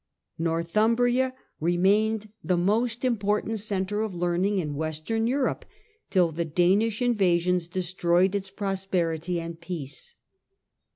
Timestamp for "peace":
9.61-10.15